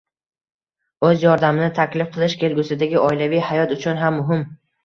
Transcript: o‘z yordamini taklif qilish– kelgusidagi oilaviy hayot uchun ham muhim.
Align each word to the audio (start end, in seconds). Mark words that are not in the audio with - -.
o‘z 1.09 1.25
yordamini 1.25 1.67
taklif 1.81 2.09
qilish– 2.17 2.39
kelgusidagi 2.45 3.01
oilaviy 3.05 3.47
hayot 3.51 3.75
uchun 3.79 4.03
ham 4.05 4.19
muhim. 4.23 4.47